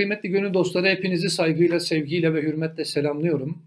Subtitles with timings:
[0.00, 3.62] Kıymetli gönül dostları hepinizi saygıyla, sevgiyle ve hürmetle selamlıyorum.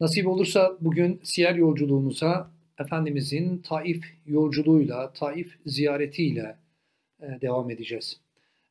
[0.00, 6.56] Nasip olursa bugün siyer yolculuğumuza Efendimizin Taif yolculuğuyla, Taif ziyaretiyle
[7.22, 8.20] e, devam edeceğiz.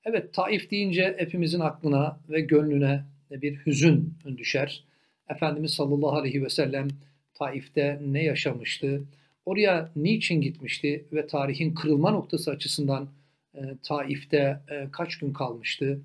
[0.06, 4.84] Evet Taif deyince hepimizin aklına ve gönlüne bir hüzün düşer.
[5.30, 6.88] Efendimiz sallallahu aleyhi ve sellem
[7.34, 9.04] Taif'te ne yaşamıştı?
[9.46, 13.10] Oraya niçin gitmişti ve tarihin kırılma noktası açısından
[13.54, 16.02] e, Taif'te e, kaç gün kalmıştı?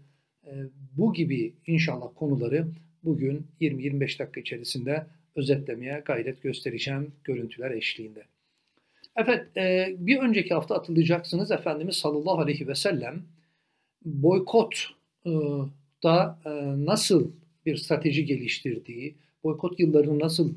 [0.47, 0.53] E,
[0.97, 2.67] bu gibi inşallah konuları
[3.03, 8.25] bugün 20-25 dakika içerisinde özetlemeye gayret göstereceğim görüntüler eşliğinde.
[9.17, 13.23] Evet, e, bir önceki hafta hatırlayacaksınız Efendimiz sallallahu aleyhi ve sellem
[14.05, 14.91] boykot
[15.27, 15.31] e,
[16.03, 16.39] da
[16.77, 17.33] nasıl
[17.67, 19.15] bir strateji geliştirdiği,
[19.45, 20.55] boykot yıllarını nasıl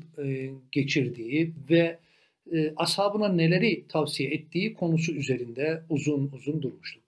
[0.72, 1.98] geçirdiği ve
[2.52, 7.02] e, ashabına neleri tavsiye ettiği konusu üzerinde uzun uzun durmuştuk.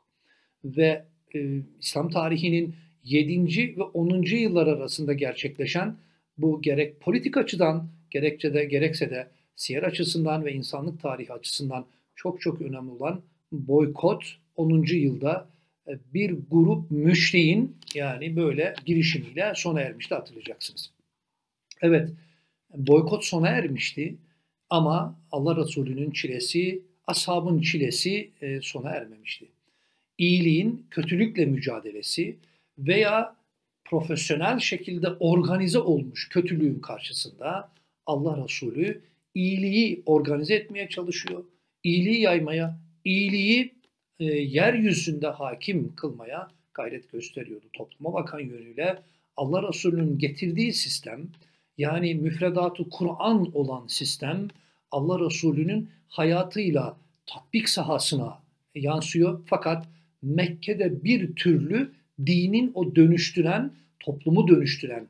[0.64, 2.74] Ve e, İslam tarihinin
[3.04, 3.76] 7.
[3.76, 4.22] ve 10.
[4.22, 5.96] yıllar arasında gerçekleşen
[6.38, 12.40] bu gerek politik açıdan gerekçe de gerekse de siyer açısından ve insanlık tarihi açısından çok
[12.40, 14.24] çok önemli olan boykot
[14.56, 14.84] 10.
[14.94, 15.48] yılda
[15.88, 20.90] e, bir grup müşriğin yani böyle girişimiyle sona ermişti hatırlayacaksınız.
[21.82, 22.10] Evet
[22.76, 24.16] boykot sona ermişti
[24.70, 29.48] ama Allah Resulü'nün çilesi, ashabın çilesi e, sona ermemişti.
[30.18, 32.36] İyiliğin kötülükle mücadelesi
[32.78, 33.36] veya
[33.84, 37.72] profesyonel şekilde organize olmuş kötülüğün karşısında
[38.06, 39.00] Allah Resulü
[39.34, 41.44] iyiliği organize etmeye çalışıyor.
[41.84, 43.74] İyiliği yaymaya, iyiliği
[44.20, 47.66] e, yeryüzünde hakim kılmaya gayret gösteriyordu.
[47.72, 49.02] Topluma bakan yönüyle
[49.36, 51.28] Allah Resulü'nün getirdiği sistem
[51.78, 54.48] yani müfredatı Kur'an olan sistem
[54.90, 56.96] Allah Resulü'nün hayatıyla
[57.26, 58.38] tatbik sahasına
[58.74, 59.40] yansıyor.
[59.46, 59.86] Fakat
[60.22, 61.92] Mekke'de bir türlü
[62.26, 65.06] dinin o dönüştüren, toplumu dönüştüren,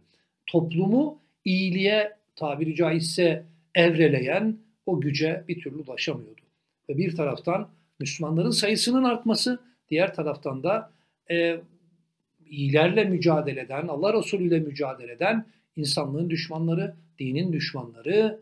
[0.46, 6.40] toplumu iyiliğe tabiri caizse evreleyen o güce bir türlü ulaşamıyordu.
[6.88, 7.68] Ve bir taraftan
[8.00, 9.58] Müslümanların sayısının artması,
[9.90, 10.92] diğer taraftan da
[11.30, 11.60] e,
[12.50, 15.46] iyilerle mücadele eden, Allah Resulü ile mücadele eden
[15.76, 18.40] insanlığın düşmanları, dinin düşmanları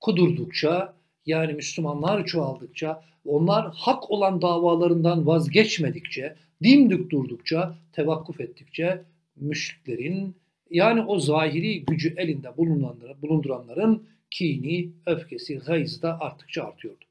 [0.00, 0.94] kudurdukça,
[1.26, 9.02] yani Müslümanlar çoğaldıkça, onlar hak olan davalarından vazgeçmedikçe, dimdik durdukça, tevakkuf ettikçe
[9.36, 10.36] müşriklerin
[10.70, 17.04] yani o zahiri gücü elinde bulunanların, bulunduranların kini, öfkesi, gayzı da arttıkça artıyordu.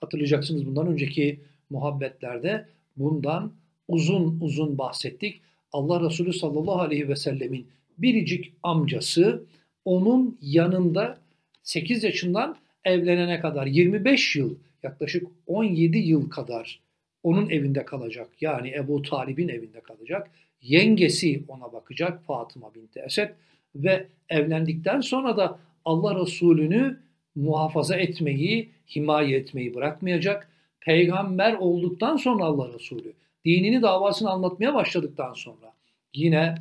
[0.00, 1.40] Hatırlayacaksınız bundan önceki
[1.70, 3.52] muhabbetlerde bundan
[3.88, 5.40] uzun uzun bahsettik.
[5.72, 7.66] Allah Resulü sallallahu aleyhi ve sellemin
[8.02, 9.44] biricik amcası
[9.84, 11.18] onun yanında
[11.62, 16.80] 8 yaşından evlenene kadar 25 yıl yaklaşık 17 yıl kadar
[17.22, 18.28] onun evinde kalacak.
[18.40, 20.30] Yani Ebu Talib'in evinde kalacak.
[20.62, 23.30] Yengesi ona bakacak Fatıma binti Esed
[23.74, 27.00] ve evlendikten sonra da Allah Resulü'nü
[27.34, 30.50] muhafaza etmeyi, himaye etmeyi bırakmayacak.
[30.80, 33.12] Peygamber olduktan sonra Allah Resulü
[33.44, 35.72] dinini davasını anlatmaya başladıktan sonra
[36.14, 36.54] yine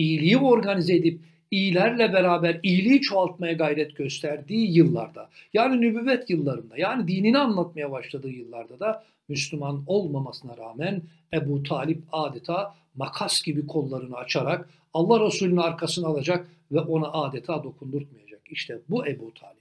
[0.00, 7.38] iyiliği organize edip iyilerle beraber iyiliği çoğaltmaya gayret gösterdiği yıllarda yani nübüvvet yıllarında yani dinini
[7.38, 11.02] anlatmaya başladığı yıllarda da Müslüman olmamasına rağmen
[11.32, 18.40] Ebu Talip adeta makas gibi kollarını açarak Allah Resulü'nün arkasını alacak ve ona adeta dokundurtmayacak.
[18.50, 19.60] İşte bu Ebu Talip.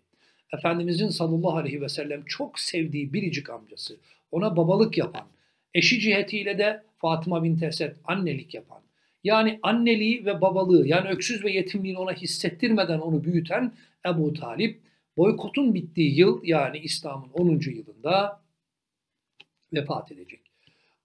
[0.54, 3.98] Efendimizin sallallahu aleyhi ve sellem çok sevdiği biricik amcası,
[4.32, 5.26] ona babalık yapan,
[5.74, 8.82] eşi cihetiyle de Fatıma bin Esed annelik yapan,
[9.24, 13.72] yani anneliği ve babalığı yani öksüz ve yetimliğini ona hissettirmeden onu büyüten
[14.06, 14.80] Ebu Talip
[15.18, 17.60] boykotun bittiği yıl yani İslam'ın 10.
[17.72, 18.42] yılında
[19.74, 20.42] vefat edecek.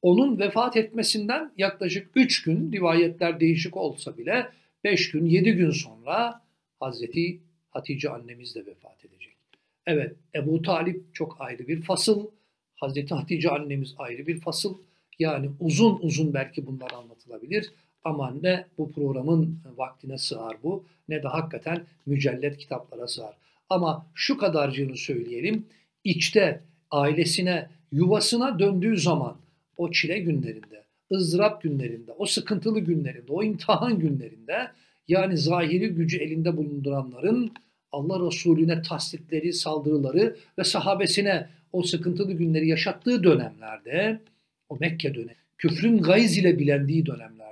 [0.02, 4.48] Onun vefat etmesinden yaklaşık 3 gün rivayetler değişik olsa bile
[4.84, 6.42] 5 gün 7 gün sonra
[6.80, 7.40] Hazreti
[7.70, 9.36] Hatice annemiz de vefat edecek.
[9.86, 12.26] Evet Ebu Talip çok ayrı bir fasıl.
[12.74, 14.78] Hazreti Hatice annemiz ayrı bir fasıl.
[15.18, 17.72] Yani uzun uzun belki bunlar anlatılabilir.
[18.04, 23.34] Ama ne bu programın vaktine sığar bu ne de hakikaten mücellet kitaplara sığar.
[23.68, 25.66] Ama şu kadarcığını söyleyelim.
[26.04, 26.60] İçte
[26.90, 29.36] ailesine, yuvasına döndüğü zaman
[29.76, 34.70] o çile günlerinde, ızdırap günlerinde, o sıkıntılı günlerinde, o imtihan günlerinde
[35.08, 37.52] yani zahiri gücü elinde bulunduranların
[37.92, 44.20] Allah Resulüne tasdikleri, saldırıları ve sahabesine o sıkıntılı günleri yaşattığı dönemlerde,
[44.68, 47.06] o Mekke dönemi, küfrün gayz ile bilendiği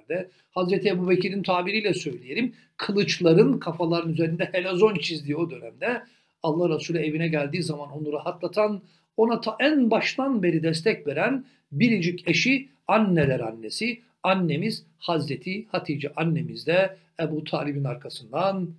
[0.09, 6.03] dönemlerde Hazreti Ebu Bekir'in tabiriyle söyleyelim kılıçların kafaların üzerinde helazon çizdiği o dönemde
[6.43, 8.83] Allah Resulü evine geldiği zaman onu rahatlatan
[9.17, 16.67] ona ta en baştan beri destek veren biricik eşi anneler annesi annemiz Hazreti Hatice annemiz
[16.67, 18.71] de Ebu Talib'in arkasından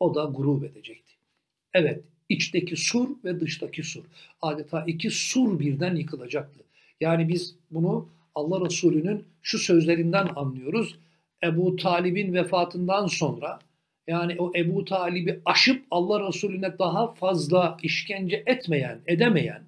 [0.00, 1.12] o da grup edecekti.
[1.74, 4.04] Evet içteki sur ve dıştaki sur.
[4.42, 6.60] Adeta iki sur birden yıkılacaktı.
[7.00, 10.98] Yani biz bunu Allah Resulü'nün şu sözlerinden anlıyoruz.
[11.44, 13.58] Ebu Talib'in vefatından sonra
[14.06, 19.62] yani o Ebu Talib'i aşıp Allah Resulüne daha fazla işkence etmeyen, edemeyen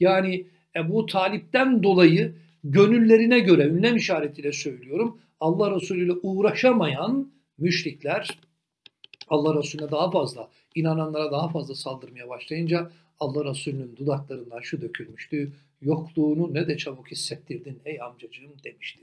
[0.00, 0.46] yani
[0.76, 8.28] Ebu Talip'ten dolayı gönüllerine göre ünlem işaretiyle söylüyorum Allah Resulü ile uğraşamayan müşrikler
[9.28, 12.90] Allah Resulüne daha fazla, inananlara daha fazla saldırmaya başlayınca
[13.20, 15.52] Allah Resulü'nün dudaklarından şu dökülmüştü.
[15.84, 19.00] Yokluğunu ne de çabuk hissettirdin ey amcacığım demişti.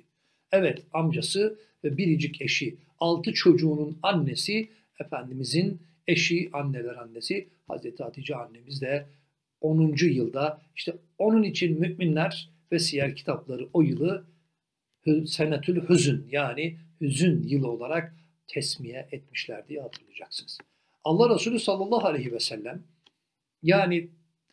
[0.52, 4.70] Evet amcası ve biricik eşi, altı çocuğunun annesi,
[5.00, 9.06] Efendimizin eşi, anneler annesi Hazreti Hatice annemiz de
[9.62, 9.96] 10.
[10.02, 14.26] yılda işte onun için müminler ve siyer kitapları o yılı
[15.26, 18.16] senetül hüzün yani hüzün yılı olarak
[18.48, 20.58] tesmiye etmişler diye hatırlayacaksınız.
[21.04, 22.84] Allah Resulü sallallahu aleyhi ve sellem
[23.64, 24.10] yani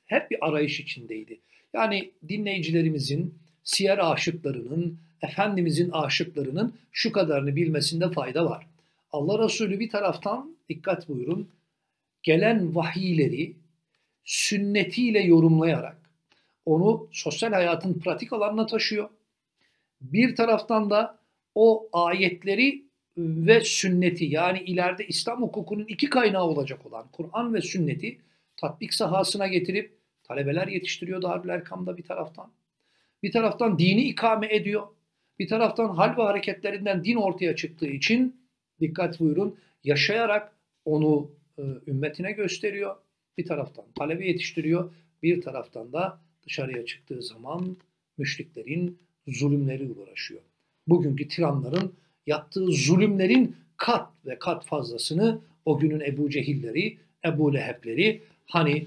[0.07, 1.41] hep bir arayış içindeydi.
[1.73, 3.35] Yani dinleyicilerimizin,
[3.65, 8.67] siyer aşıklarının, Efendimizin aşıklarının şu kadarını bilmesinde fayda var.
[9.13, 11.49] Allah Resulü bir taraftan dikkat buyurun
[12.23, 13.57] gelen vahiyleri
[14.25, 15.97] sünnetiyle yorumlayarak
[16.67, 19.09] onu sosyal hayatın pratik alanına taşıyor.
[20.01, 21.19] Bir taraftan da
[21.55, 22.83] o ayetleri
[23.17, 28.19] ve sünneti yani ileride İslam hukukunun iki kaynağı olacak olan Kur'an ve sünneti
[28.57, 29.98] tatbik sahasına getirip
[30.29, 32.53] talebeler yetiştiriyor Darül Erkam'da bir taraftan.
[33.23, 34.87] Bir taraftan dini ikame ediyor.
[35.39, 38.41] Bir taraftan hal ve hareketlerinden din ortaya çıktığı için
[38.81, 42.97] dikkat buyurun yaşayarak onu e, ümmetine gösteriyor.
[43.39, 44.93] Bir taraftan talebe yetiştiriyor.
[45.23, 47.77] Bir taraftan da dışarıya çıktığı zaman
[48.19, 50.41] müşriklerin zulümleri uğraşıyor.
[50.87, 51.95] Bugünkü tiranların
[52.27, 58.87] yaptığı zulümlerin kat ve kat fazlasını o günün Ebu Cehilleri, Ebu Lehebleri hani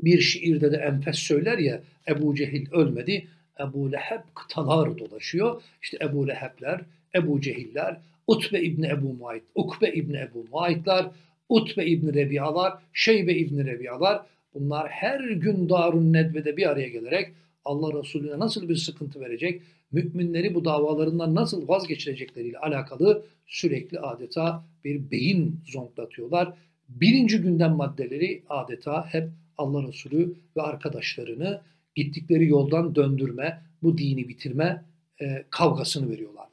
[0.00, 3.26] bir şiirde de enfes söyler ya Ebu Cehil ölmedi,
[3.60, 5.62] Ebu Leheb kıtalar dolaşıyor.
[5.82, 6.80] İşte Ebu Lehebler,
[7.14, 7.96] Ebu Cehiller,
[8.26, 11.10] Utbe İbni Ebu Muayt, Ukbe İbni Ebu Muaytlar,
[11.48, 14.22] Utbe İbni Rebiyalar, Şeybe İbni Rebiyalar
[14.54, 17.32] bunlar her gün Darun Nedve'de bir araya gelerek
[17.64, 19.62] Allah Resulüne nasıl bir sıkıntı verecek,
[19.92, 26.54] müminleri bu davalarından nasıl vazgeçirecekleriyle alakalı sürekli adeta bir beyin zonklatıyorlar.
[26.88, 31.62] Birinci gündem maddeleri adeta hep Allah Resulü ve arkadaşlarını
[31.94, 34.84] gittikleri yoldan döndürme, bu dini bitirme
[35.20, 36.48] e, kavgasını veriyorlar.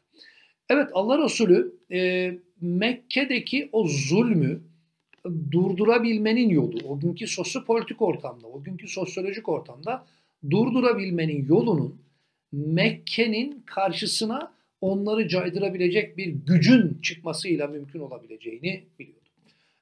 [0.70, 2.32] Evet Allah Resulü e,
[2.62, 4.62] Mekke'deki o zulmü
[5.52, 10.06] durdurabilmenin yolu, o günkü sosyopolitik ortamda, o günkü sosyolojik ortamda
[10.50, 12.02] durdurabilmenin yolunun
[12.52, 19.30] Mekke'nin karşısına onları caydırabilecek bir gücün çıkmasıyla mümkün olabileceğini biliyordu.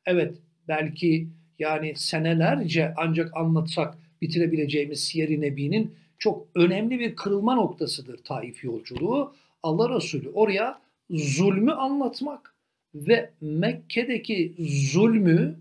[0.05, 0.37] Evet
[0.67, 1.27] belki
[1.59, 9.35] yani senelerce ancak anlatsak bitirebileceğimiz Siyer-i Nebi'nin çok önemli bir kırılma noktasıdır Taif yolculuğu.
[9.63, 12.55] Allah Resulü oraya zulmü anlatmak
[12.95, 15.55] ve Mekke'deki zulmü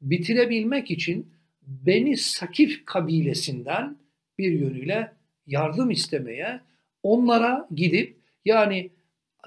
[0.00, 1.26] bitirebilmek için
[1.62, 3.96] Beni Sakif kabilesinden
[4.38, 5.12] bir yönüyle
[5.46, 6.60] yardım istemeye,
[7.02, 8.90] onlara gidip yani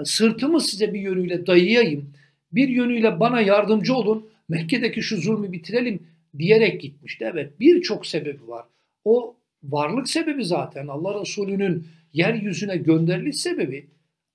[0.04, 2.14] sırtımı size bir yönüyle dayayayım,
[2.52, 7.30] bir yönüyle bana yardımcı olun, Mekke'deki şu zulmü bitirelim diyerek gitmişti.
[7.34, 8.66] Evet birçok sebebi var.
[9.06, 13.88] O varlık sebebi zaten Allah Resulü'nün yeryüzüne gönderiliş sebebi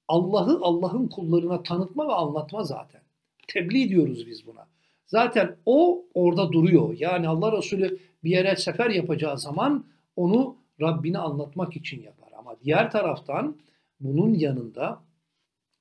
[0.08, 3.00] Allah'ı Allah'ın kullarına tanıtma ve anlatma zaten.
[3.48, 4.66] Tebliğ diyoruz biz buna.
[5.06, 6.96] Zaten o orada duruyor.
[6.98, 9.84] Yani Allah Resulü bir yere sefer yapacağı zaman
[10.16, 12.28] onu Rabbini anlatmak için yapar.
[12.38, 13.56] Ama diğer taraftan
[14.00, 15.02] bunun yanında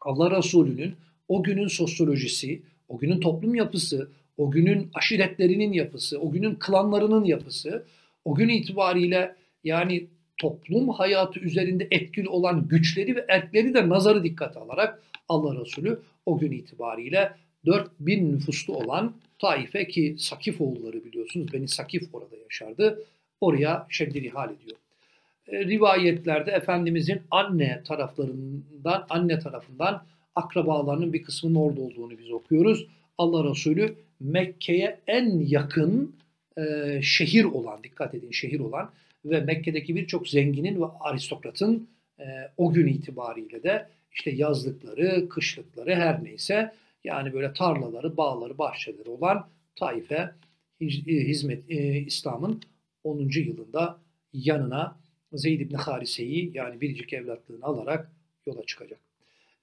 [0.02, 0.96] Allah Resulü'nün
[1.28, 7.86] o günün sosyolojisi, o günün toplum yapısı, o günün aşiretlerinin yapısı, o günün klanlarının yapısı,
[8.26, 14.60] o gün itibariyle yani toplum hayatı üzerinde etkili olan güçleri ve erkleri de nazarı dikkate
[14.60, 17.34] alarak Allah Resulü o gün itibariyle
[17.66, 23.04] 4000 nüfuslu olan Taif'e ki Sakif oğulları biliyorsunuz Beni Sakif orada yaşardı.
[23.42, 24.78] Oraya şeddiri hal ediyor.
[25.48, 32.88] E, rivayetlerde Efendimizin anne taraflarından, anne tarafından akrabalarının bir kısmının orada olduğunu biz okuyoruz.
[33.18, 36.16] Allah Resulü Mekke'ye en yakın
[36.58, 38.92] e, şehir olan, dikkat edin şehir olan
[39.26, 41.88] ve Mekke'deki birçok zenginin ve aristokratın
[42.20, 42.24] e,
[42.58, 49.48] o gün itibariyle de işte yazlıkları, kışlıkları her neyse yani böyle tarlaları, bağları, bahçeleri olan
[49.76, 50.32] Taif'e
[50.82, 52.62] e, hizmet e, İslam'ın
[53.04, 53.30] 10.
[53.36, 54.00] yılında
[54.34, 55.00] yanına
[55.34, 58.12] Zeyd ibn Harise'yi yani biricik evlatlığını alarak
[58.46, 59.00] yola çıkacak.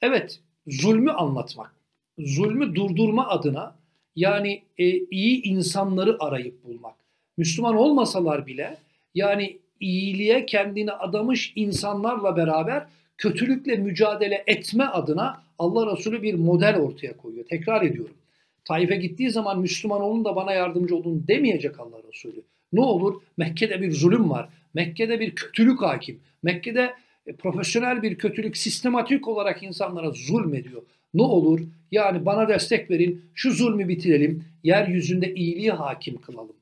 [0.03, 1.75] Evet, zulmü anlatmak,
[2.19, 3.80] zulmü durdurma adına
[4.17, 6.95] yani e, iyi insanları arayıp bulmak.
[7.37, 8.77] Müslüman olmasalar bile
[9.15, 12.87] yani iyiliğe kendini adamış insanlarla beraber
[13.19, 17.45] kötülükle mücadele etme adına Allah Resulü bir model ortaya koyuyor.
[17.45, 18.15] Tekrar ediyorum.
[18.65, 22.43] Taif'e gittiği zaman Müslüman olun da bana yardımcı olun demeyecek Allah Resulü.
[22.73, 23.23] Ne olur?
[23.37, 24.49] Mekke'de bir zulüm var.
[24.75, 26.21] Mekke'de bir kötülük hakim.
[26.43, 26.95] Mekke'de
[27.27, 30.83] e, profesyonel bir kötülük sistematik olarak insanlara zulmediyor.
[31.15, 31.61] Ne olur?
[31.91, 36.57] Yani bana destek verin, şu zulmü bitirelim, yeryüzünde iyiliği hakim kılalım.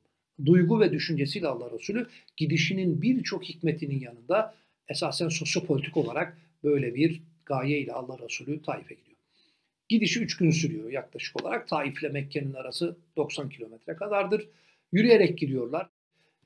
[0.45, 4.55] Duygu ve düşüncesiyle Allah Resulü gidişinin birçok hikmetinin yanında
[4.87, 9.17] esasen sosyopolitik olarak böyle bir gaye ile Allah Resulü Taif'e gidiyor.
[9.89, 11.67] Gidişi 3 gün sürüyor yaklaşık olarak.
[11.67, 14.47] Taif ile Mekke'nin arası 90 kilometre kadardır.
[14.91, 15.89] Yürüyerek gidiyorlar.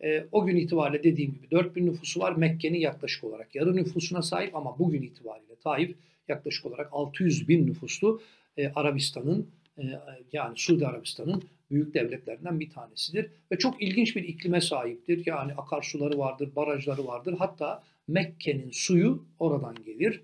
[0.03, 2.35] E, o gün itibariyle dediğim gibi 4000 nüfusu var.
[2.35, 5.95] Mekke'nin yaklaşık olarak yarı nüfusuna sahip ama bugün itibariyle Taif
[6.27, 8.21] yaklaşık olarak 600 bin nüfuslu
[8.57, 9.83] e, Arabistan'ın e,
[10.31, 13.31] yani Suudi Arabistan'ın büyük devletlerinden bir tanesidir.
[13.51, 15.23] Ve çok ilginç bir iklime sahiptir.
[15.25, 17.35] Yani akarsuları vardır, barajları vardır.
[17.39, 20.21] Hatta Mekke'nin suyu oradan gelir.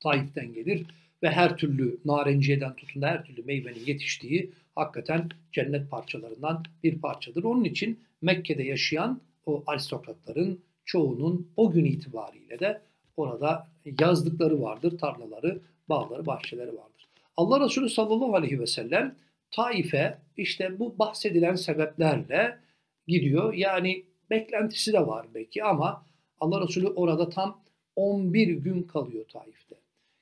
[0.00, 0.86] Taif'ten gelir
[1.22, 7.44] ve her türlü narenciyeden tutun her türlü meyvenin yetiştiği hakikaten cennet parçalarından bir parçadır.
[7.44, 12.80] Onun için Mekke'de yaşayan o aristokratların çoğunun o gün itibariyle de
[13.20, 13.68] orada
[14.00, 17.08] yazdıkları vardır, tarlaları, bağları, bahçeleri vardır.
[17.36, 19.16] Allah Resulü sallallahu aleyhi ve sellem
[19.50, 22.58] Taif'e işte bu bahsedilen sebeplerle
[23.06, 23.54] gidiyor.
[23.54, 26.06] Yani beklentisi de var belki ama
[26.40, 27.60] Allah Resulü orada tam
[27.96, 29.74] 11 gün kalıyor Taif'te.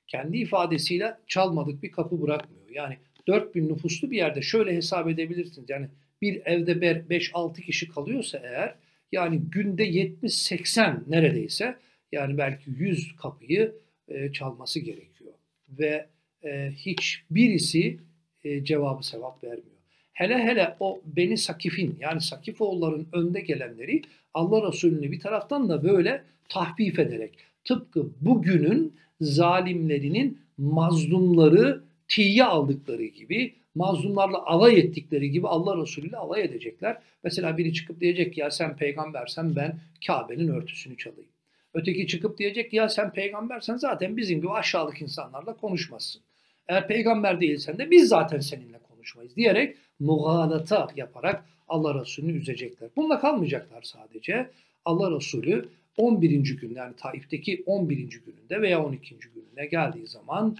[0.07, 2.71] Kendi ifadesiyle çalmadık bir kapı bırakmıyor.
[2.71, 5.71] Yani 4000 nüfuslu bir yerde şöyle hesap edebilirsiniz.
[5.71, 5.88] Yani
[6.23, 8.75] bir evde 5-6 kişi kalıyorsa eğer
[9.12, 11.76] yani günde 70-80 neredeyse
[12.12, 13.75] yani belki 100 kapıyı
[14.09, 15.33] e, çalması gerekiyor.
[15.69, 16.07] Ve
[16.45, 17.99] e, hiç birisi
[18.45, 19.79] e, cevabı sevap vermiyor.
[20.12, 24.03] Hele hele o Beni Sakif'in yani Sakifoğulların önde gelenleri
[24.35, 33.55] Allah Resulü'nü bir taraftan da böyle tahfif ederek tıpkı bugünün zalimlerinin mazlumları tiye aldıkları gibi
[33.75, 36.99] mazlumlarla alay ettikleri gibi Allah Resulü ile alay edecekler.
[37.25, 41.31] Mesela biri çıkıp diyecek ya sen peygambersen ben Kabe'nin örtüsünü çalayım.
[41.75, 46.23] Öteki çıkıp diyecek ya sen peygambersen zaten bizim gibi aşağılık insanlarla konuşmazsın.
[46.69, 52.91] Eğer peygamber değilsen de biz zaten seninle konuşmayız diyerek mugalata yaparak Allah Resulü'nü üzecekler.
[52.97, 54.51] Bununla kalmayacaklar sadece.
[54.85, 56.57] Allah Resulü 11.
[56.57, 57.97] gün yani Taif'teki 11.
[57.97, 59.17] gününde veya 12.
[59.35, 60.57] gününe geldiği zaman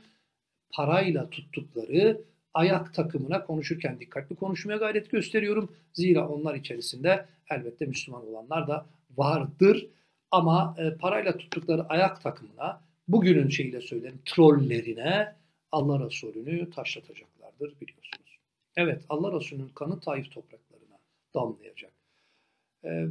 [0.71, 2.21] parayla tuttukları
[2.55, 5.73] ayak takımına konuşurken dikkatli konuşmaya gayret gösteriyorum.
[5.93, 8.87] Zira onlar içerisinde elbette Müslüman olanlar da
[9.17, 9.87] vardır.
[10.31, 15.35] Ama e, parayla tuttukları ayak takımına, bugünün şeyiyle söylerim trollerine
[15.73, 18.39] Allah Resulü'nü taşlatacaklardır biliyorsunuz.
[18.77, 20.99] Evet Allah Resulü'nün kanı Taif topraklarına
[21.35, 21.93] damlayacak.
[22.85, 23.07] E,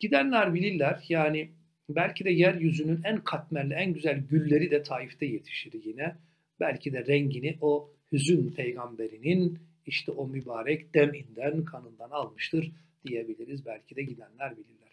[0.00, 1.50] gidenler bilirler yani
[1.88, 6.16] belki de yeryüzünün en katmerli, en güzel gülleri de Taif'te yetişir yine.
[6.60, 12.72] Belki de rengini o hüzün peygamberinin işte o mübarek deminden, kanından almıştır
[13.06, 13.66] diyebiliriz.
[13.66, 14.85] Belki de gidenler bilirler.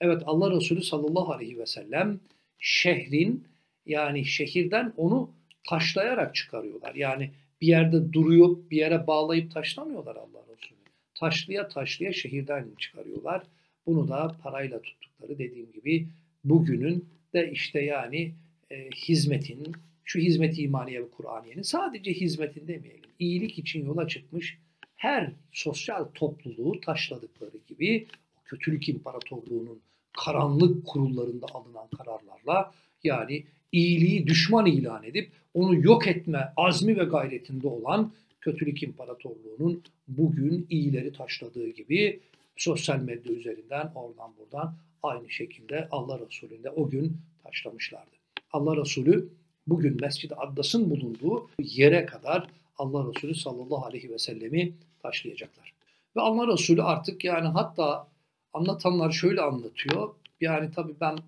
[0.00, 2.20] Evet Allah Resulü sallallahu aleyhi ve sellem
[2.58, 3.44] şehrin
[3.86, 5.30] yani şehirden onu
[5.68, 6.94] taşlayarak çıkarıyorlar.
[6.94, 10.78] Yani bir yerde duruyor, bir yere bağlayıp taşlamıyorlar Allah Resulü.
[11.14, 13.42] Taşlıya taşlıya şehirden çıkarıyorlar.
[13.86, 16.08] Bunu da parayla tuttukları dediğim gibi
[16.44, 18.34] bugünün de işte yani
[18.70, 19.72] e, hizmetin,
[20.04, 23.10] şu hizmet imaniye ve Kur'aniyenin sadece hizmetin demeyelim.
[23.18, 24.58] İyilik için yola çıkmış
[24.96, 28.06] her sosyal topluluğu taşladıkları gibi
[28.48, 29.80] kötülük imparatorluğunun
[30.24, 32.72] karanlık kurullarında alınan kararlarla
[33.04, 40.66] yani iyiliği düşman ilan edip onu yok etme azmi ve gayretinde olan kötülük imparatorluğunun bugün
[40.70, 42.20] iyileri taşladığı gibi
[42.56, 48.16] sosyal medya üzerinden oradan buradan aynı şekilde Allah Resulü'nde o gün taşlamışlardı.
[48.52, 49.28] Allah Resulü
[49.66, 55.72] bugün Mescid-i Addas'ın bulunduğu yere kadar Allah Resulü sallallahu aleyhi ve sellemi taşlayacaklar.
[56.16, 58.08] Ve Allah Resulü artık yani hatta
[58.52, 60.14] anlatanlar şöyle anlatıyor.
[60.40, 61.18] Yani tabii ben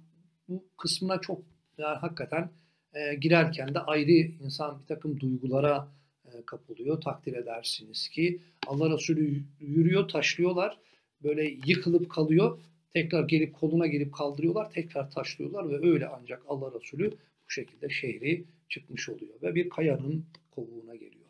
[0.49, 1.43] bu kısmına çok
[1.79, 2.51] yani hakikaten
[2.95, 5.89] e, girerken de ayrı insan bir takım duygulara
[6.25, 7.01] e, kapılıyor.
[7.01, 10.79] Takdir edersiniz ki Allah Resulü yürüyor, taşlıyorlar.
[11.23, 12.59] Böyle yıkılıp kalıyor.
[12.93, 14.71] Tekrar gelip koluna gelip kaldırıyorlar.
[14.71, 17.11] Tekrar taşlıyorlar ve öyle ancak Allah Resulü
[17.47, 19.35] bu şekilde şehri çıkmış oluyor.
[19.43, 21.27] Ve bir kayanın kovuğuna geliyor.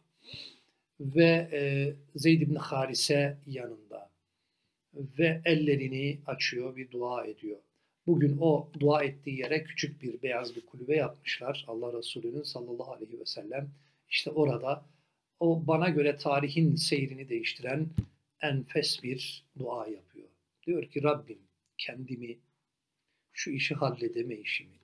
[1.00, 4.09] Ve e, Zeyd ibn Harise yanında.
[4.94, 7.58] Ve ellerini açıyor, bir dua ediyor.
[8.06, 11.64] Bugün o dua ettiği yere küçük bir beyaz bir kulübe yapmışlar.
[11.68, 13.70] Allah Resulü'nün sallallahu aleyhi ve sellem
[14.08, 14.84] işte orada
[15.40, 17.86] o bana göre tarihin seyrini değiştiren
[18.40, 20.28] enfes bir dua yapıyor.
[20.66, 21.38] Diyor ki Rabbim
[21.78, 22.38] kendimi
[23.32, 24.80] şu işi halledeme işimi.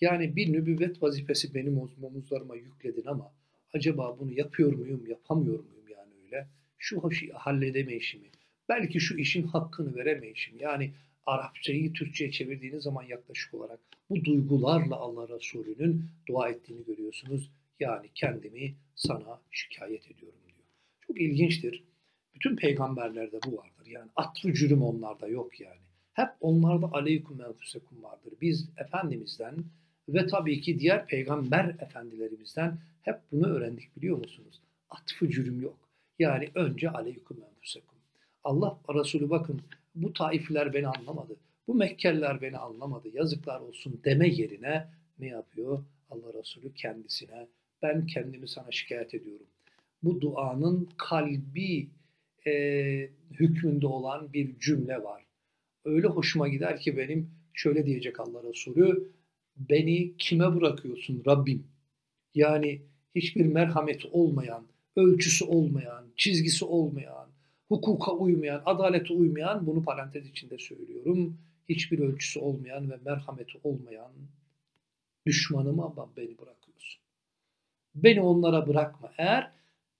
[0.00, 3.34] Yani bir nübüvvet vazifesi benim omuzlarıma yükledin ama
[3.74, 6.48] acaba bunu yapıyor muyum, yapamıyor muyum yani öyle?
[6.78, 8.35] Şu işi halledeme işimi.
[8.68, 10.58] Belki şu işin hakkını veremeyişim.
[10.58, 10.92] Yani
[11.26, 13.80] Arapçayı Türkçe'ye çevirdiğiniz zaman yaklaşık olarak
[14.10, 17.50] bu duygularla Allah Resulü'nün dua ettiğini görüyorsunuz.
[17.80, 20.58] Yani kendimi sana şikayet ediyorum diyor.
[21.06, 21.84] Çok ilginçtir.
[22.34, 23.86] Bütün peygamberlerde bu vardır.
[23.86, 25.80] Yani atfı cürüm onlarda yok yani.
[26.12, 28.32] Hep onlarda aleyküm enfusekum vardır.
[28.40, 29.64] Biz Efendimiz'den
[30.08, 34.62] ve tabii ki diğer peygamber efendilerimizden hep bunu öğrendik biliyor musunuz?
[34.90, 35.78] Atfı cürüm yok.
[36.18, 37.95] Yani önce aleyküm enfusekum.
[38.46, 39.60] Allah Resulü bakın
[39.94, 41.36] bu taifler beni anlamadı.
[41.68, 43.08] Bu Mekkeliler beni anlamadı.
[43.14, 44.88] Yazıklar olsun deme yerine
[45.18, 45.84] ne yapıyor?
[46.10, 47.48] Allah Resulü kendisine
[47.82, 49.46] ben kendimi sana şikayet ediyorum.
[50.02, 51.88] Bu duanın kalbi
[52.46, 52.52] e,
[53.30, 55.26] hükmünde olan bir cümle var.
[55.84, 59.12] Öyle hoşuma gider ki benim şöyle diyecek Allah Resulü
[59.56, 61.66] beni kime bırakıyorsun Rabbim?
[62.34, 62.82] Yani
[63.14, 67.35] hiçbir merhameti olmayan, ölçüsü olmayan, çizgisi olmayan,
[67.68, 74.12] hukuka uymayan, adalete uymayan, bunu parantez içinde söylüyorum, hiçbir ölçüsü olmayan ve merhameti olmayan
[75.26, 77.02] düşmanıma beni bırakıyorsun.
[77.94, 79.12] Beni onlara bırakma.
[79.18, 79.52] Eğer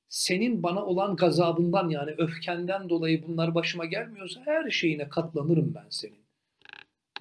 [0.09, 6.27] senin bana olan gazabından yani öfkenden dolayı bunlar başıma gelmiyorsa her şeyine katlanırım ben senin.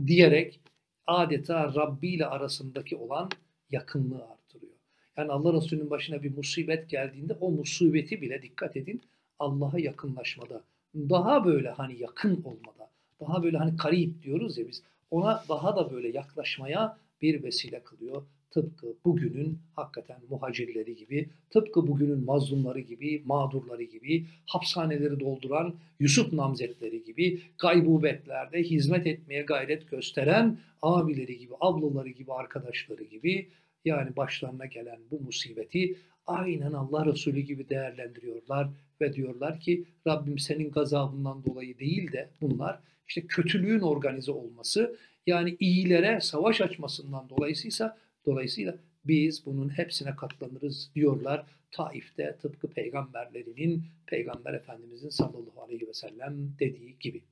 [0.08, 0.60] Diyerek
[1.08, 3.30] adeta Rabbi ile arasındaki olan
[3.70, 4.74] yakınlığı artırıyor.
[5.18, 9.02] Yani Allah Resulü'nün başına bir musibet geldiğinde o musibeti bile dikkat edin
[9.40, 10.64] Allah'a yakınlaşmada,
[10.96, 15.92] daha böyle hani yakın olmada, daha böyle hani karip diyoruz ya biz, ona daha da
[15.92, 18.24] böyle yaklaşmaya bir vesile kılıyor.
[18.52, 27.04] Tıpkı bugünün hakikaten muhacirleri gibi, tıpkı bugünün mazlumları gibi, mağdurları gibi, hapishaneleri dolduran Yusuf namzetleri
[27.04, 33.50] gibi, gaybubetlerde hizmet etmeye gayret gösteren abileri gibi, ablaları gibi, arkadaşları gibi,
[33.86, 35.96] yani başlarına gelen bu musibeti
[36.28, 38.70] aynen Allah Resulü gibi değerlendiriyorlar
[39.02, 45.58] ve diyorlar ki Rabbim senin gazabından dolayı değil de bunlar işte kötülüğün organize olması yani
[45.60, 51.46] iyilere savaş açmasından dolayısıysa dolayısıyla biz bunun hepsine katlanırız diyorlar.
[51.72, 57.24] Taif'te tıpkı peygamberlerinin, peygamber efendimizin sallallahu aleyhi ve sellem dediği gibi.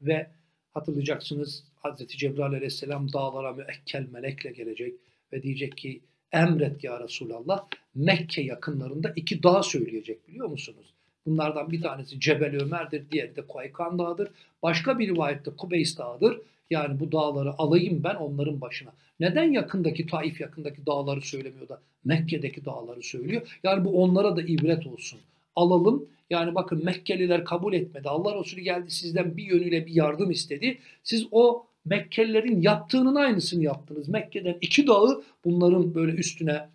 [0.00, 0.30] Ve
[0.70, 4.94] hatırlayacaksınız Hazreti Cebrail aleyhisselam dağlara müekkel melekle gelecek
[5.32, 6.00] ve diyecek ki
[6.32, 10.94] emret ya Resulallah Mekke yakınlarında iki dağ söyleyecek biliyor musunuz?
[11.26, 14.30] Bunlardan bir tanesi Cebel Ömer'dir, diğeri de Kaykan Dağı'dır.
[14.62, 16.40] Başka bir rivayette Kubeys Dağı'dır.
[16.70, 18.90] Yani bu dağları alayım ben onların başına.
[19.20, 23.58] Neden yakındaki Taif yakındaki dağları söylemiyor da Mekke'deki dağları söylüyor?
[23.64, 25.20] Yani bu onlara da ibret olsun.
[25.56, 26.06] Alalım.
[26.30, 28.08] Yani bakın Mekkeliler kabul etmedi.
[28.08, 30.78] Allah Resulü geldi sizden bir yönüyle bir yardım istedi.
[31.04, 34.08] Siz o Mekkelilerin yaptığının aynısını yaptınız.
[34.08, 36.68] Mekke'den iki dağı bunların böyle üstüne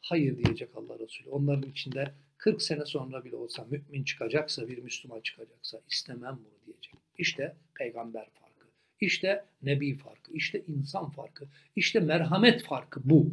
[0.00, 1.28] hayır diyecek Allah Resulü.
[1.28, 6.94] Onların içinde 40 sene sonra bile olsa mümin çıkacaksa, bir Müslüman çıkacaksa istemem bunu diyecek.
[7.18, 8.66] İşte peygamber farkı,
[9.00, 13.30] işte nebi farkı, işte insan farkı, işte merhamet farkı bu.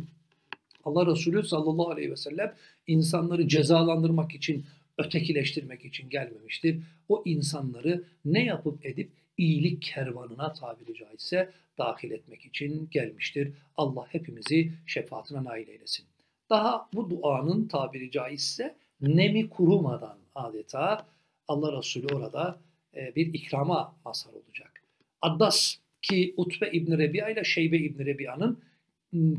[0.84, 2.56] Allah Resulü sallallahu aleyhi ve sellem
[2.88, 4.66] insanları cezalandırmak için,
[4.98, 6.80] ötekileştirmek için gelmemiştir.
[7.10, 13.54] O insanları ne yapıp edip iyilik kervanına tabiri caizse dahil etmek için gelmiştir.
[13.78, 16.06] Allah hepimizi şefaatine nail eylesin.
[16.50, 21.08] Daha bu duanın tabiri caizse nemi kurumadan adeta
[21.48, 22.60] Allah Resulü orada
[22.96, 24.84] e, bir ikrama mazhar olacak.
[25.22, 28.60] Addas ki Utbe İbni Rebi'a ile Şeybe İbni Rebi'a'nın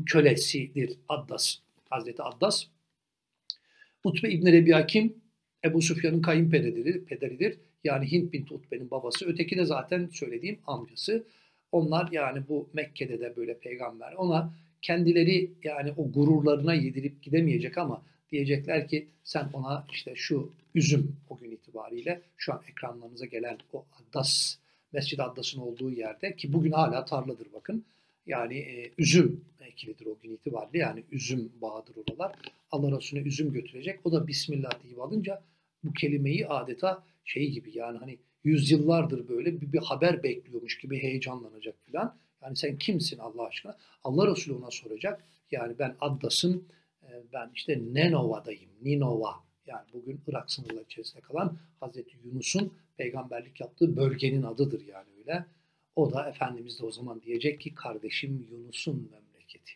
[0.05, 1.57] kölesidir Addas.
[1.89, 2.65] Hazreti Addas.
[4.03, 5.15] Utbe İbni Rebi'a kim?
[5.65, 7.05] Ebu Süfyan'ın kayınpederidir.
[7.05, 7.57] Pederidir.
[7.83, 9.25] Yani Hint bin Utbe'nin babası.
[9.25, 11.23] Öteki de zaten söylediğim amcası.
[11.71, 14.13] Onlar yani bu Mekke'de de böyle peygamber.
[14.13, 21.15] Ona kendileri yani o gururlarına yedirip gidemeyecek ama diyecekler ki sen ona işte şu üzüm
[21.29, 24.57] o gün itibariyle şu an ekranlarınıza gelen o Addas,
[24.93, 27.85] Mescid Addas'ın olduğu yerde ki bugün hala tarladır bakın.
[28.25, 29.45] Yani e, üzüm
[29.77, 32.35] ekilidir o gün itibariyle yani üzüm bağıdır oralar.
[32.71, 33.99] Allah Resulüne üzüm götürecek.
[34.03, 35.43] O da Bismillah deyip alınca
[35.83, 41.75] bu kelimeyi adeta şey gibi yani hani yüzyıllardır böyle bir, bir haber bekliyormuş gibi heyecanlanacak
[41.85, 42.17] filan.
[42.41, 43.77] Yani sen kimsin Allah aşkına?
[44.03, 45.23] Allah Resulü ona soracak.
[45.51, 46.67] Yani ben Addas'ın
[47.33, 49.35] ben işte Nenova'dayım, Ninova.
[49.65, 55.45] Yani bugün Irak sınırları içerisinde kalan Hazreti Yunus'un peygamberlik yaptığı bölgenin adıdır yani öyle.
[55.95, 59.71] O da Efendimiz de o zaman diyecek ki kardeşim Yunus'un memleketi.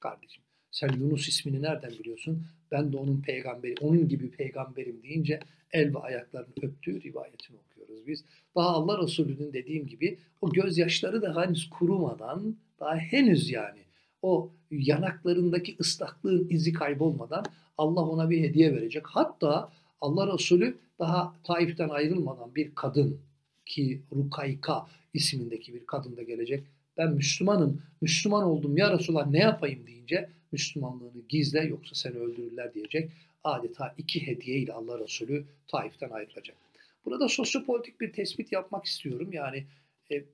[0.00, 2.46] Kardeşim sen Yunus ismini nereden biliyorsun?
[2.70, 5.40] Ben de onun peygamberi, onun gibi peygamberim deyince
[5.72, 8.24] el ve ayaklarını öptüğü rivayetini okuyoruz biz.
[8.56, 13.80] Daha Allah Resulü'nün dediğim gibi o gözyaşları da henüz kurumadan, daha henüz yani
[14.22, 17.44] o yanaklarındaki ıslaklığın izi kaybolmadan
[17.78, 19.02] Allah ona bir hediye verecek.
[19.06, 23.18] Hatta Allah Resulü daha Taif'ten ayrılmadan bir kadın
[23.66, 26.64] ki Rukayka ismindeki bir kadın da gelecek.
[26.96, 33.10] Ben Müslümanım, Müslüman oldum ya Resulallah ne yapayım deyince Müslümanlığını gizle yoksa seni öldürürler diyecek.
[33.44, 36.56] Adeta iki hediye ile Allah Resulü Taif'ten ayrılacak.
[37.04, 39.32] Burada sosyopolitik bir tespit yapmak istiyorum.
[39.32, 39.64] Yani
[40.12, 40.24] e,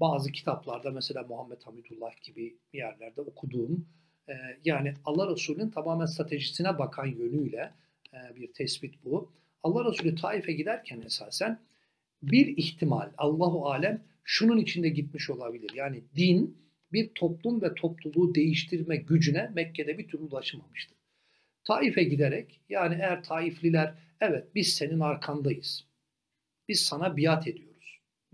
[0.00, 3.88] bazı kitaplarda mesela Muhammed Hamidullah gibi yerlerde okuduğum
[4.28, 4.32] e,
[4.64, 7.74] yani Allah Resulü'nün tamamen stratejisine bakan yönüyle
[8.12, 9.32] e, bir tespit bu.
[9.62, 11.60] Allah Resulü Taif'e giderken esasen
[12.22, 15.70] bir ihtimal Allahu alem şunun içinde gitmiş olabilir.
[15.74, 20.94] Yani din bir toplum ve topluluğu değiştirme gücüne Mekke'de bir türlü ulaşamamıştı.
[21.64, 25.86] Taif'e giderek yani eğer Taifliler evet biz senin arkandayız.
[26.68, 27.75] Biz sana biat ediyoruz.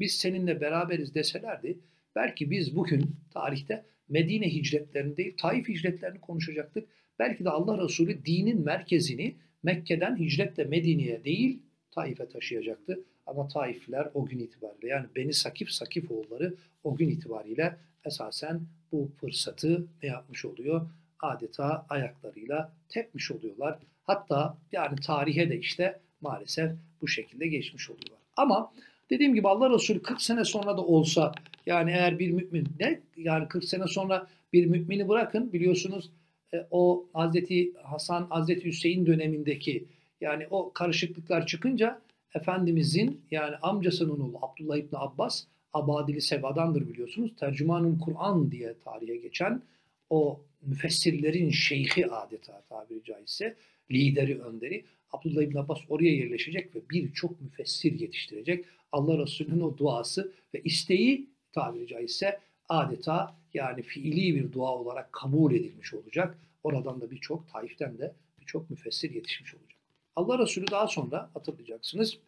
[0.03, 1.79] Biz seninle beraberiz deselerdi
[2.15, 6.89] belki biz bugün tarihte Medine hicretlerini değil Taif hicretlerini konuşacaktık.
[7.19, 13.05] Belki de Allah Resulü dinin merkezini Mekke'den hicretle Medine'ye değil Taif'e taşıyacaktı.
[13.27, 18.61] Ama Taifler o gün itibariyle yani Beni Sakif Sakif oğulları o gün itibariyle esasen
[18.93, 20.91] bu fırsatı ne yapmış oluyor?
[21.21, 23.79] Adeta ayaklarıyla tepmiş oluyorlar.
[24.03, 28.19] Hatta yani tarihe de işte maalesef bu şekilde geçmiş oluyorlar.
[28.37, 28.73] Ama
[29.13, 31.33] dediğim gibi Allah Resulü 40 sene sonra da olsa
[31.67, 36.11] yani eğer bir mümin ne yani 40 sene sonra bir mümini bırakın biliyorsunuz
[36.55, 39.85] e, o Hazreti Hasan Hazreti Hüseyin dönemindeki
[40.21, 42.01] yani o karışıklıklar çıkınca
[42.35, 47.31] Efendimizin yani amcasının oğlu Abdullah İbni Abbas Abadili Seva'dandır biliyorsunuz.
[47.37, 49.63] Tercümanın Kur'an diye tarihe geçen
[50.11, 53.57] o müfessirlerin şeyhi adeta tabiri caizse
[53.93, 58.65] lideri önderi Abdullah İbni Abbas oraya yerleşecek ve birçok müfessir yetiştirecek.
[58.93, 65.55] Allah Resulü'nün o duası ve isteği tabiri caizse adeta yani fiili bir dua olarak kabul
[65.55, 66.39] edilmiş olacak.
[66.63, 69.79] Oradan da birçok Taif'ten de birçok müfessir yetişmiş olacak.
[70.17, 72.19] Allah Resulü daha sonra hatırlayacaksınız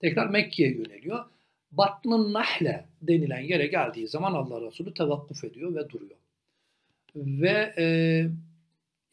[0.00, 1.24] tekrar Mekke'ye yöneliyor.
[1.72, 6.16] Batnın Nahle denilen yere geldiği zaman Allah Resulü tevakkuf ediyor ve duruyor.
[7.16, 7.86] Ve e,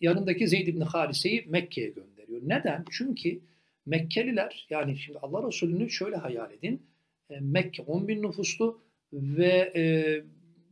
[0.01, 2.41] yanındaki Zeyd ibn Harise'yi Mekke'ye gönderiyor.
[2.43, 2.85] Neden?
[2.91, 3.39] Çünkü
[3.85, 6.81] Mekkeliler yani şimdi Allah Resulü'nü şöyle hayal edin.
[7.29, 8.81] E, Mekke 10 bin nüfuslu
[9.13, 9.83] ve e,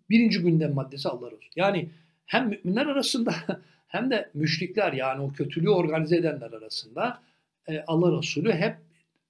[0.10, 1.50] birinci gündem maddesi Allah Resulü.
[1.56, 1.90] Yani
[2.26, 3.36] hem müminler arasında
[3.88, 7.22] hem de müşrikler yani o kötülüğü organize edenler arasında
[7.68, 8.76] e, Allah Resulü hep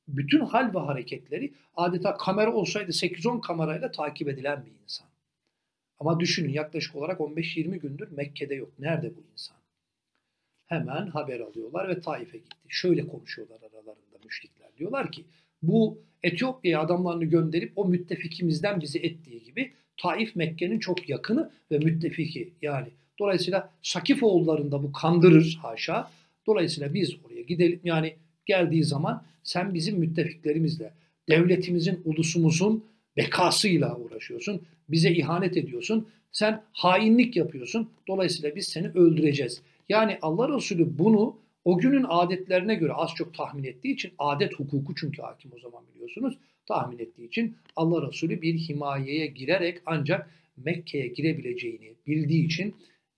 [0.08, 5.08] bütün hal ve hareketleri adeta kamera olsaydı 8-10 kamerayla takip edilen bir insan.
[6.00, 8.70] Ama düşünün yaklaşık olarak 15-20 gündür Mekke'de yok.
[8.80, 9.58] Nerede bu insan?
[10.68, 12.58] Hemen haber alıyorlar ve Taif'e gitti.
[12.68, 14.68] Şöyle konuşuyorlar aralarında müşrikler.
[14.78, 15.26] Diyorlar ki
[15.62, 22.54] bu Etiyopya'ya adamlarını gönderip o müttefikimizden bizi ettiği gibi Taif Mekke'nin çok yakını ve müttefiki.
[22.62, 22.88] Yani
[23.20, 26.12] dolayısıyla Sakif oğullarında bu kandırır haşa.
[26.48, 30.94] Dolayısıyla biz oraya gidelim yani geldiği zaman sen bizim müttefiklerimizle,
[31.30, 32.86] devletimizin, ulusumuzun
[33.18, 34.62] bekasıyla uğraşıyorsun.
[34.90, 36.08] Bize ihanet ediyorsun.
[36.32, 37.90] Sen hainlik yapıyorsun.
[38.08, 39.62] Dolayısıyla biz seni öldüreceğiz.
[39.90, 44.96] Yani Allah Resulü bunu o günün adetlerine göre az çok tahmin ettiği için adet hukuku
[44.96, 51.08] çünkü hakim o zaman biliyorsunuz tahmin ettiği için Allah Resulü bir himayeye girerek ancak Mekke'ye
[51.08, 52.76] girebileceğini bildiği için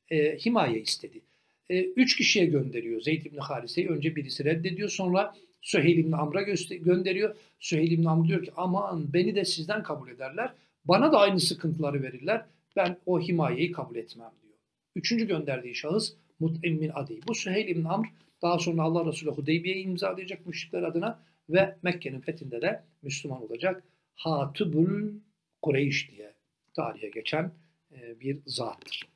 [0.09, 1.21] e, himaye istedi.
[1.69, 3.89] E, üç kişiye gönderiyor Zeyd İbni Harise'yi.
[3.89, 6.41] Önce birisi reddediyor sonra Süheyl İbni Amr'a
[6.77, 7.35] gönderiyor.
[7.59, 10.53] Süheyl İbni Amr diyor ki aman beni de sizden kabul ederler.
[10.85, 12.45] Bana da aynı sıkıntıları verirler.
[12.75, 14.53] Ben o himayeyi kabul etmem diyor.
[14.95, 17.19] Üçüncü gönderdiği şahıs Mut'im bin Adi.
[17.27, 18.07] Bu Süheyl İbni Amr
[18.41, 23.83] daha sonra Allah Resulü Hudeybiye'yi imzalayacak müşrikler adına ve Mekke'nin fethinde de Müslüman olacak.
[24.15, 25.13] Hatibul
[25.61, 26.33] Kureyş diye
[26.73, 27.51] tarihe geçen
[27.91, 29.09] e, bir zattır.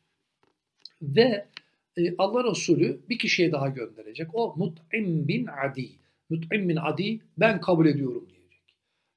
[1.02, 1.46] Ve
[1.98, 4.36] e, Allah Resulü bir kişiye daha gönderecek.
[4.36, 5.90] O Mut'im bin Adi.
[6.30, 8.64] Mut'im bin Adi ben kabul ediyorum diyecek.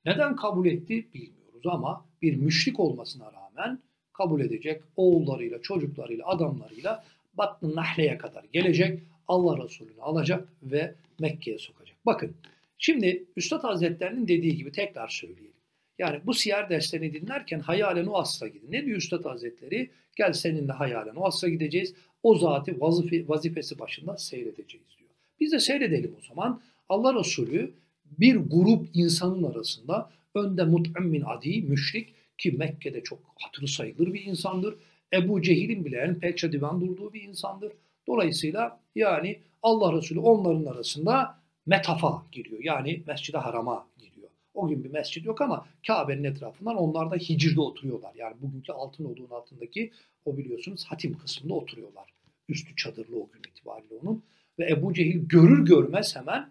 [0.04, 4.82] Neden kabul etti bilmiyoruz ama bir müşrik olmasına rağmen kabul edecek.
[4.96, 7.04] Oğullarıyla, çocuklarıyla, adamlarıyla
[7.38, 9.00] Batn-ı Nahle'ye kadar gelecek.
[9.28, 11.96] Allah Resulü'nü alacak ve Mekke'ye sokacak.
[12.06, 12.32] Bakın
[12.78, 15.52] şimdi Üstad Hazretlerinin dediği gibi tekrar söyleyelim.
[15.98, 18.72] Yani bu siyer derslerini dinlerken hayalen o asla gidin.
[18.72, 19.90] Ne diyor Üstad Hazretleri?
[20.16, 21.94] Gel seninle hayalen o asla gideceğiz.
[22.22, 25.10] O zatı vazife, vazifesi başında seyredeceğiz diyor.
[25.40, 26.60] Biz de seyredelim o zaman.
[26.88, 27.72] Allah Resulü
[28.18, 34.24] bir grup insanın arasında önde mut'im min adi, müşrik, ki Mekke'de çok hatırı sayılır bir
[34.24, 34.74] insandır.
[35.16, 37.72] Ebu Cehil'in bile en pelçe divan durduğu bir insandır.
[38.06, 42.64] Dolayısıyla yani Allah Resulü onların arasında metafa giriyor.
[42.64, 44.28] Yani Mescid-i Haram'a giriyor.
[44.54, 48.14] O gün bir mescid yok ama Kabe'nin etrafından onlar da hicirde oturuyorlar.
[48.14, 49.92] Yani bugünkü altın olduğun altındaki
[50.24, 52.04] o biliyorsunuz hatim kısmında oturuyorlar.
[52.48, 54.22] Üstü çadırlı o gün itibariyle onun.
[54.58, 56.50] Ve Ebu Cehil görür görmez hemen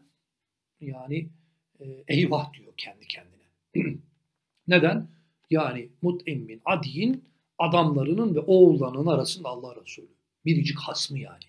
[0.81, 1.29] yani
[1.79, 3.43] e, eyvah diyor kendi kendine.
[4.67, 5.07] Neden?
[5.49, 7.23] Yani Mut'im bin Adi'nin
[7.59, 10.07] adamlarının ve oğullarının arasında Allah Resulü.
[10.45, 11.43] Biricik hasmı yani.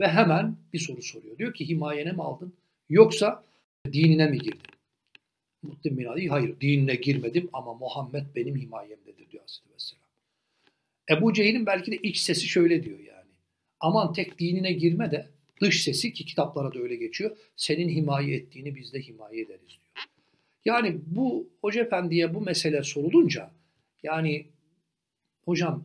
[0.00, 1.38] Ve hemen bir soru soruyor.
[1.38, 2.52] Diyor ki himayene mi aldın
[2.88, 3.44] yoksa
[3.92, 4.60] dinine mi girdin?
[5.62, 10.04] Mut'im bin Adi hayır dinine girmedim ama Muhammed benim himayemdedir diyor Aleyhisselam.
[11.10, 13.30] Ebu Cehil'in belki de iç sesi şöyle diyor yani.
[13.80, 15.26] Aman tek dinine girme de
[15.60, 17.36] dış sesi ki kitaplara da öyle geçiyor.
[17.56, 20.06] Senin himaye ettiğini biz de himaye ederiz diyor.
[20.64, 23.50] Yani bu Hoca Efendi'ye bu mesele sorulunca
[24.02, 24.46] yani
[25.50, 25.84] hocam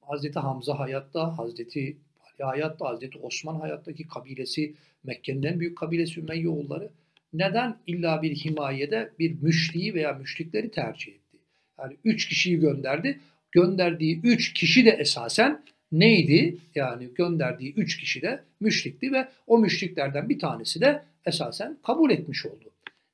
[0.00, 1.96] Hazreti Hamza hayatta, Hazreti
[2.38, 4.74] Ali hayatta, Hazreti Osman hayattaki kabilesi,
[5.04, 6.90] Mekke'nin en büyük kabilesi Ümeyye oğulları
[7.32, 11.38] neden illa bir himayede bir müşriği veya müşrikleri tercih etti?
[11.78, 13.20] Yani üç kişiyi gönderdi.
[13.52, 16.58] Gönderdiği üç kişi de esasen neydi?
[16.74, 22.46] Yani gönderdiği üç kişi de müşrikti ve o müşriklerden bir tanesi de esasen kabul etmiş
[22.46, 22.70] oldu.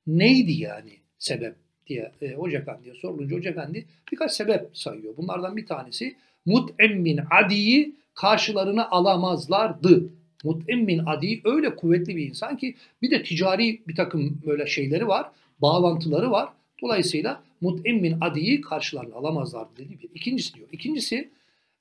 [0.06, 1.54] Neydi yani sebep
[1.86, 5.16] diye e, Hoca Efendi'ye sorulunca Hoca Efendi birkaç sebep sayıyor.
[5.16, 6.16] Bunlardan bir tanesi
[6.46, 10.10] Mut'em bin Adi'yi karşılarına alamazlardı.
[10.44, 15.08] Mut'em bin Adi öyle kuvvetli bir insan ki bir de ticari bir takım böyle şeyleri
[15.08, 16.48] var, bağlantıları var.
[16.82, 20.10] Dolayısıyla Mut'em bin Adi'yi karşılarına alamazlardı dedi bir.
[20.14, 20.68] İkincisi diyor.
[20.72, 21.30] İkincisi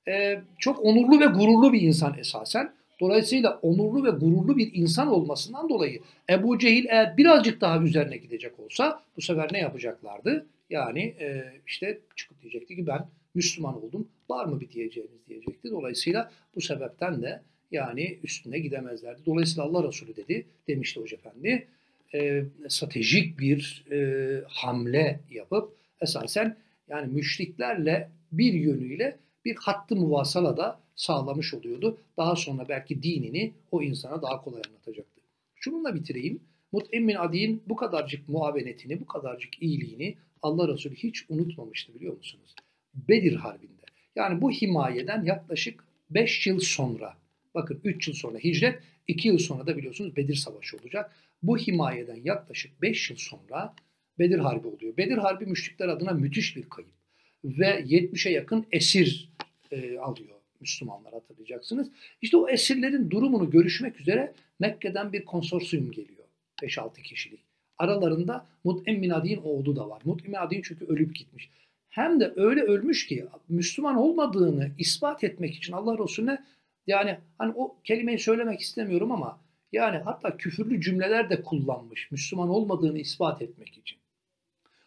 [0.08, 2.72] e, çok onurlu ve gururlu bir insan esasen.
[3.00, 8.60] Dolayısıyla onurlu ve gururlu bir insan olmasından dolayı Ebu Cehil eğer birazcık daha üzerine gidecek
[8.60, 10.46] olsa bu sefer ne yapacaklardı?
[10.70, 14.08] Yani e, işte çıkıp diyecekti ki ben Müslüman oldum.
[14.30, 15.70] Var mı bir diyeceğiniz diyecekti.
[15.70, 19.20] Dolayısıyla bu sebepten de yani üstüne gidemezlerdi.
[19.26, 21.66] Dolayısıyla Allah Resulü dedi, demişti Hoca Efendi,
[22.14, 26.56] e, stratejik bir e, hamle yapıp esasen
[26.88, 31.98] yani müşriklerle bir yönüyle bir hattı muvasala da sağlamış oluyordu.
[32.16, 35.20] Daha sonra belki dinini o insana daha kolay anlatacaktı.
[35.54, 36.40] Şununla bitireyim.
[36.72, 42.54] Mut'emmin Adi'nin bu kadarcık muavenetini, bu kadarcık iyiliğini Allah Resulü hiç unutmamıştı biliyor musunuz?
[42.94, 43.82] Bedir Harbi'nde.
[44.16, 47.16] Yani bu himayeden yaklaşık 5 yıl sonra,
[47.54, 51.16] bakın 3 yıl sonra hicret, 2 yıl sonra da biliyorsunuz Bedir Savaşı olacak.
[51.42, 53.74] Bu himayeden yaklaşık 5 yıl sonra
[54.18, 54.96] Bedir Harbi oluyor.
[54.96, 56.99] Bedir Harbi müşrikler adına müthiş bir kayıp.
[57.44, 59.30] Ve 70'e yakın esir
[59.70, 61.88] e, alıyor Müslümanlar hatırlayacaksınız.
[62.22, 66.24] İşte o esirlerin durumunu görüşmek üzere Mekke'den bir konsorsiyum geliyor.
[66.62, 67.40] 5-6 kişilik.
[67.78, 70.02] Aralarında Mut'emmin Adi'nin oğlu da var.
[70.04, 71.50] Mut'emmin Adi'nin çünkü ölüp gitmiş.
[71.88, 76.44] Hem de öyle ölmüş ki Müslüman olmadığını ispat etmek için Allah Resulüne
[76.86, 79.40] yani hani o kelimeyi söylemek istemiyorum ama
[79.72, 83.99] yani hatta küfürlü cümleler de kullanmış Müslüman olmadığını ispat etmek için.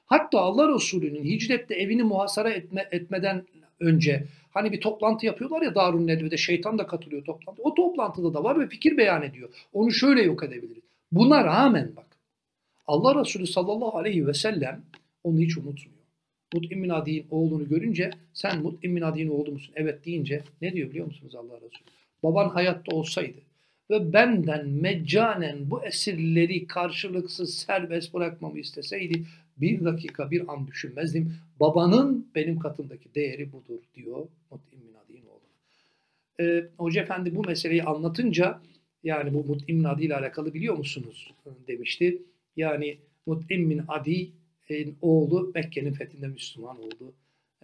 [0.06, 3.44] Hatta Allah Resulü'nün hicrette evini muhasara etme, etmeden
[3.80, 7.62] önce hani bir toplantı yapıyorlar ya Darun Nedve'de şeytan da katılıyor toplantı.
[7.62, 9.50] O toplantıda da var ve fikir beyan ediyor.
[9.74, 10.84] Onu şöyle yok edebiliriz.
[11.12, 12.06] Buna rağmen bak
[12.88, 14.82] Allah Resulü sallallahu aleyhi ve sellem
[15.24, 16.04] onu hiç unutmuyor.
[16.54, 19.74] Mut'immin Adi'nin oğlunu görünce sen Mut'immin Adi'nin oğlu musun?
[19.78, 21.84] Evet deyince ne diyor biliyor musunuz Allah Resulü?
[22.24, 23.38] Baban hayatta olsaydı
[23.90, 29.24] ve benden meccanen bu esirleri karşılıksız serbest bırakmamı isteseydi
[29.58, 31.36] bir dakika bir an düşünmezdim.
[31.60, 35.42] Babanın benim katımdaki değeri budur diyor Mut'immin Adi'nin oğlu.
[36.40, 38.62] Ee, Hoca Efendi bu meseleyi anlatınca
[39.04, 41.34] yani bu Mut'immin Adi ile alakalı biliyor musunuz
[41.68, 42.22] demişti.
[42.56, 47.14] Yani Mut'immin Adi'nin oğlu Mekke'nin fethinde Müslüman oldu.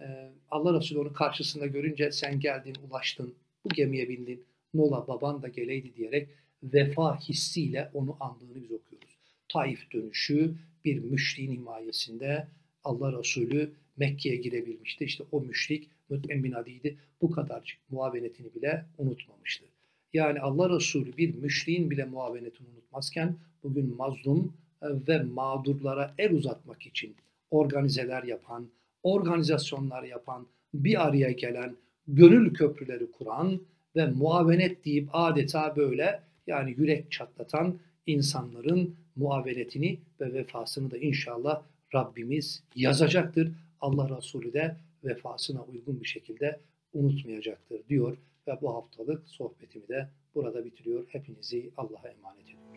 [0.00, 5.48] Ee, Allah Resulü onu karşısında görünce sen geldin, ulaştın, bu gemiye bindin, nola baban da
[5.48, 6.28] geleydi diyerek
[6.62, 9.19] vefa hissiyle onu andığını biz okuyoruz.
[9.52, 12.46] Taif dönüşü bir müşriğin himayesinde
[12.84, 15.04] Allah Resulü Mekke'ye girebilmişti.
[15.04, 16.96] İşte o müşrik Müt'emmin Adi'ydi.
[17.22, 19.64] Bu kadarcık muavenetini bile unutmamıştı.
[20.12, 26.86] Yani Allah Resulü bir müşriğin bile muavenetini unutmazken bugün mazlum e, ve mağdurlara el uzatmak
[26.86, 27.14] için
[27.50, 28.68] organizeler yapan,
[29.02, 31.76] organizasyonlar yapan, bir araya gelen,
[32.08, 33.60] gönül köprüleri kuran
[33.96, 41.62] ve muavenet deyip adeta böyle yani yürek çatlatan insanların muavenetini ve vefasını da inşallah
[41.94, 43.52] Rabbimiz yazacaktır.
[43.80, 46.60] Allah Resulü de vefasına uygun bir şekilde
[46.94, 48.16] unutmayacaktır diyor
[48.48, 51.06] ve bu haftalık sohbetimi de burada bitiriyor.
[51.08, 52.69] Hepinizi Allah'a emanet ediyorum.